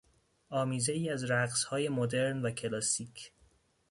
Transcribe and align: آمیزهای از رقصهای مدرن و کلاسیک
آمیزهای 0.49 1.09
از 1.09 1.23
رقصهای 1.31 1.89
مدرن 1.89 2.41
و 2.41 2.51
کلاسیک 2.51 3.31